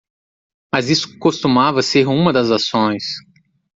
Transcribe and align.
Mas 0.73 0.89
isso 0.89 1.19
costumava 1.19 1.83
ser 1.83 2.07
uma 2.07 2.33
das 2.33 2.49
ações. 2.49 3.03